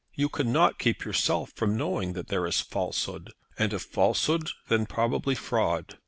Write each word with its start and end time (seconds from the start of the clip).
You 0.15 0.29
cannot 0.29 0.79
keep 0.79 1.03
yourself 1.05 1.51
from 1.55 1.77
knowing 1.77 2.13
that 2.13 2.27
there 2.29 2.47
is 2.47 2.59
falsehood; 2.59 3.33
and 3.59 3.71
if 3.71 3.83
falsehood, 3.83 4.49
then 4.67 4.87
probably 4.87 5.35
fraud. 5.35 5.99